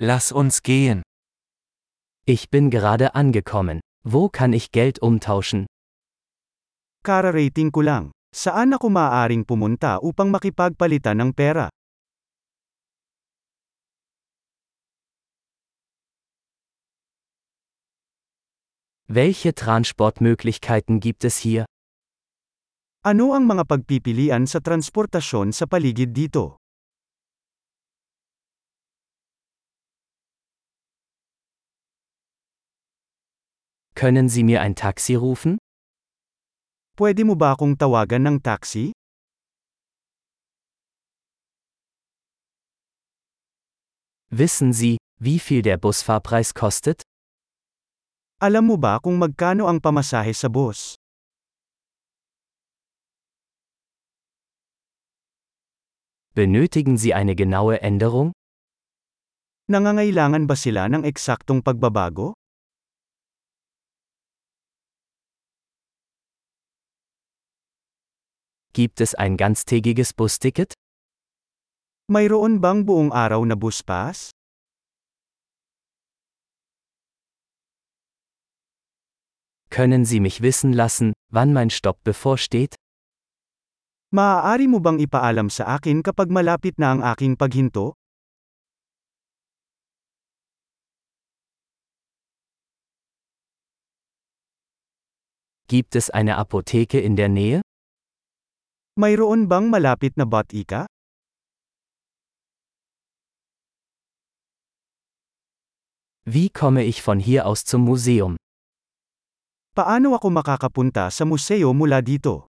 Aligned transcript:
Lass 0.00 0.30
uns 0.30 0.62
gehen. 0.62 1.02
Ich 2.24 2.50
bin 2.50 2.70
gerade 2.70 3.16
angekommen. 3.16 3.80
Wo 4.04 4.28
kann 4.28 4.52
ich 4.52 4.70
Geld 4.70 5.02
umtauschen? 5.02 5.66
Kararating 7.02 7.74
ko 7.74 7.82
lang. 7.82 8.14
Saan 8.30 8.70
ako 8.78 8.94
maaaring 8.94 9.42
pumunta 9.42 9.98
upang 9.98 10.30
makipagpalitan 10.30 11.18
ng 11.18 11.30
pera? 11.34 11.66
Welche 19.10 19.50
Transportmöglichkeiten 19.50 21.02
gibt 21.02 21.26
es 21.26 21.42
hier? 21.42 21.66
Ano 23.02 23.34
ang 23.34 23.50
mga 23.50 23.66
pagpipilian 23.66 24.46
sa 24.46 24.62
transportasyon 24.62 25.50
sa 25.50 25.66
paligid 25.66 26.14
dito? 26.14 26.62
Können 33.98 34.28
Sie 34.28 34.44
mir 34.44 34.62
ein 34.62 34.78
Taxi 34.78 35.18
rufen? 35.18 35.58
Pwede 36.94 37.26
mo 37.26 37.34
ba 37.34 37.58
akong 37.58 37.74
tawagan 37.74 38.30
ng 38.30 38.38
taxi? 38.38 38.94
Wissen 44.30 44.70
Sie, 44.70 45.02
wie 45.18 45.42
viel 45.42 45.66
der 45.66 45.82
Busfahrpreis 45.82 46.54
kostet? 46.54 47.02
Alam 48.38 48.70
mo 48.70 48.78
ba 48.78 49.02
kung 49.02 49.18
magkano 49.18 49.66
ang 49.66 49.82
pamasahe 49.82 50.30
sa 50.30 50.46
bus? 50.46 50.94
Benötigen 56.38 56.94
Sie 56.94 57.10
eine 57.18 57.34
genaue 57.34 57.82
Änderung? 57.82 58.30
Nangangailangan 59.66 60.46
ba 60.46 60.54
sila 60.54 60.86
ng 60.86 61.02
eksaktong 61.02 61.66
pagbabago? 61.66 62.37
Gibt 68.78 69.00
es 69.00 69.16
ein 69.16 69.36
ganztägiges 69.36 70.14
Busticket? 70.14 70.72
Mayroon 72.06 72.60
bang 72.60 72.86
buong 72.86 73.10
araw 73.10 73.42
na 73.42 73.58
bus 73.58 73.82
pass? 73.82 74.30
Können 79.74 80.06
Sie 80.06 80.20
mich 80.20 80.42
wissen 80.46 80.70
lassen, 80.72 81.10
wann 81.26 81.52
mein 81.52 81.70
Stopp 81.74 82.04
bevorsteht? 82.04 82.78
Maaari 84.14 84.70
mo 84.70 84.78
bang 84.78 85.02
ipaalam 85.02 85.50
sa 85.50 85.74
akin 85.74 86.06
kapag 86.06 86.30
malapit 86.30 86.78
na 86.78 86.94
ang 86.94 87.02
aking 87.02 87.34
paghinto? 87.34 87.98
Gibt 95.66 95.98
es 95.98 96.14
eine 96.14 96.38
Apotheke 96.38 97.02
in 97.02 97.18
der 97.18 97.26
Nähe? 97.26 97.67
Mayroon 98.98 99.46
bang 99.46 99.70
malapit 99.70 100.18
na 100.18 100.26
botika? 100.26 100.90
Wie 106.26 106.50
komme 106.50 106.82
ich 106.82 106.98
von 106.98 107.22
hier 107.22 107.46
aus 107.46 107.62
zum 107.62 107.86
Museum? 107.86 108.34
Paano 109.70 110.18
ako 110.18 110.34
makakapunta 110.34 111.14
sa 111.14 111.22
museo 111.22 111.70
mula 111.78 112.02
dito? 112.02 112.50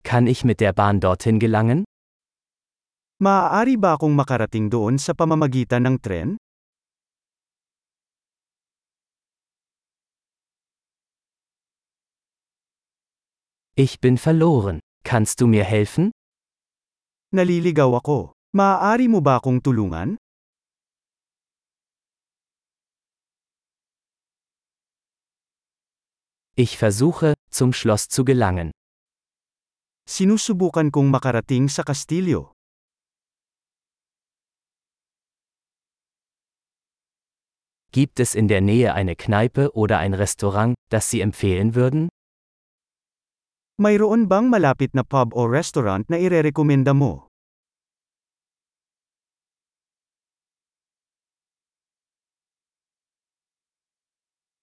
Kann 0.00 0.24
ich 0.24 0.48
mit 0.48 0.64
der 0.64 0.72
Bahn 0.72 0.96
dorthin 1.04 1.36
gelangen? 1.36 1.84
Maaari 3.20 3.76
ba 3.76 4.00
akong 4.00 4.16
makarating 4.16 4.72
doon 4.72 4.96
sa 4.96 5.12
pamamagitan 5.12 5.84
ng 5.84 5.96
tren? 6.00 6.40
Ich 13.78 14.00
bin 14.00 14.16
verloren. 14.16 14.80
Kannst 15.04 15.42
du 15.42 15.46
mir 15.46 15.62
helfen? 15.62 16.10
Naliligaw 17.36 17.92
ako. 18.00 18.32
Maaari 18.56 19.04
mo 19.04 19.20
ba 19.20 19.36
akong 19.36 19.60
tulungan? 19.60 20.16
Ich 26.56 26.78
versuche, 26.78 27.34
zum 27.52 27.76
Schloss 27.76 28.08
zu 28.08 28.24
gelangen. 28.24 28.72
Sinusubukan 30.08 30.88
kong 30.88 31.12
makarating 31.12 31.68
sa 31.68 31.84
kastilyo. 31.84 32.56
Gibt 37.92 38.24
es 38.24 38.32
in 38.32 38.48
der 38.48 38.64
Nähe 38.64 38.96
eine 38.96 39.16
Kneipe 39.16 39.76
oder 39.76 39.98
ein 39.98 40.14
Restaurant, 40.16 40.72
das 40.88 41.10
Sie 41.12 41.20
empfehlen 41.20 41.74
würden? 41.74 42.08
Mayroon 43.76 44.24
bang 44.24 44.48
malapit 44.48 44.96
na 44.96 45.04
pub 45.04 45.36
o 45.36 45.44
restaurant 45.44 46.08
na 46.08 46.16
irerekomenda 46.16 46.96
mo? 46.96 47.28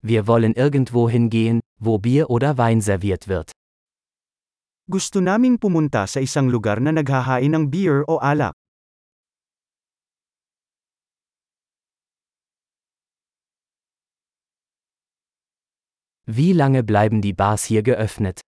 Wir 0.00 0.24
wollen 0.24 0.56
irgendwo 0.56 1.12
hingehen, 1.12 1.60
wo 1.76 2.00
Bier 2.00 2.32
oder 2.32 2.56
Wein 2.56 2.80
serviert 2.80 3.28
wird. 3.28 3.52
Gusto 4.88 5.20
naming 5.20 5.60
pumunta 5.60 6.08
sa 6.08 6.24
isang 6.24 6.48
lugar 6.48 6.80
na 6.80 6.96
naghahain 6.96 7.52
ng 7.52 7.68
beer 7.68 8.08
o 8.08 8.16
alak. 8.16 8.56
Wie 16.24 16.56
lange 16.56 16.80
bleiben 16.80 17.20
die 17.20 17.36
Bars 17.36 17.68
hier 17.68 17.84
geöffnet? 17.84 18.40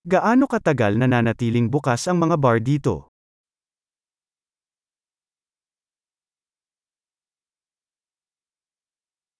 Gaano 0.00 0.48
katagal 0.48 0.96
nananatiling 0.96 1.68
bukas 1.68 2.08
ang 2.08 2.24
mga 2.24 2.40
bar 2.40 2.56
dito? 2.56 3.12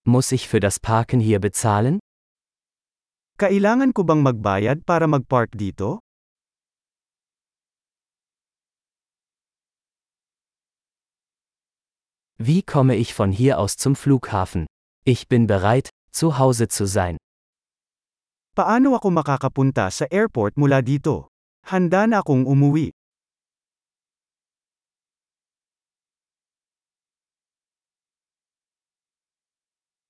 Muss 0.04 0.36
ich 0.36 0.52
für 0.52 0.60
das 0.60 0.76
Parken 0.76 1.16
hier 1.16 1.40
bezahlen? 1.40 1.96
Kailangan 3.40 3.96
ko 3.96 4.04
bang 4.04 4.20
magbayad 4.20 4.84
para 4.84 5.08
mag-park 5.08 5.56
dito? 5.56 6.04
Wie 12.36 12.60
komme 12.60 13.00
ich 13.00 13.16
von 13.16 13.32
hier 13.32 13.56
aus 13.56 13.80
zum 13.80 13.96
Flughafen? 13.96 14.68
Ich 15.08 15.24
bin 15.24 15.48
bereit, 15.48 15.88
zu 16.12 16.36
Hause 16.36 16.68
zu 16.68 16.84
sein. 16.84 17.16
Paano 18.60 18.92
ako 18.92 19.08
makakapunta 19.08 19.88
sa 19.88 20.04
airport 20.12 20.60
mula 20.60 20.84
dito? 20.84 21.32
Handa 21.64 22.04
na 22.04 22.20
akong 22.20 22.44
umuwi. 22.44 22.92